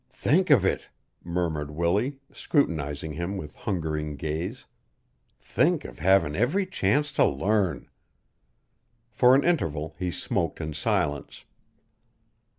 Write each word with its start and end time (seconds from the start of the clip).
"Think 0.17 0.49
of 0.49 0.65
it!" 0.65 0.89
murmured 1.23 1.69
Willie, 1.69 2.17
scrutinizing 2.33 3.13
him 3.13 3.37
with 3.37 3.53
hungering 3.53 4.15
gaze. 4.15 4.65
"Think 5.39 5.85
of 5.85 5.99
havin' 5.99 6.35
every 6.35 6.65
chance 6.65 7.11
to 7.13 7.23
learn!" 7.23 7.87
For 9.11 9.35
an 9.35 9.43
interval 9.43 9.95
he 9.99 10.09
smoked 10.09 10.59
in 10.59 10.73
silence. 10.73 11.45